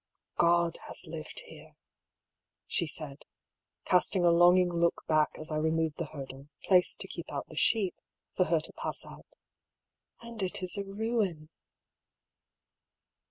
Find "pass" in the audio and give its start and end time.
8.73-9.05